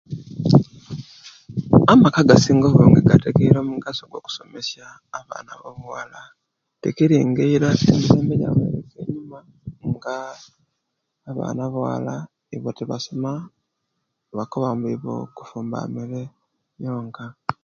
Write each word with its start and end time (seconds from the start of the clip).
Amaka 1.91 2.19
agasinga 2.23 2.65
obungi 2.69 3.01
gategera 3.09 3.57
omugaso 3.61 4.03
gwo 4.05 4.19
ku 4.25 4.29
somesya 4.37 4.85
abaana 5.19 5.51
bobuwala 5.61 6.21
tikiri 6.81 7.17
nga 7.29 7.41
emirebe 7.45 7.91
ejibitire 7.95 8.49
eiyuma 8.99 9.39
abaana 11.29 11.59
abawala 11.65 12.15
ibo 12.55 12.69
tibasoma 12.77 13.31
bakoba 14.37 14.67
nbu 14.75 14.87
ibo 14.95 15.13
kufumba 15.35 15.77
mere 15.93 16.21
yonka. 16.83 17.25